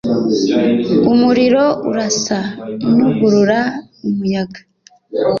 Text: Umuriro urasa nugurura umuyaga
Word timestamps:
Umuriro 1.11 1.65
urasa 1.89 2.37
nugurura 2.95 3.59
umuyaga 4.07 4.59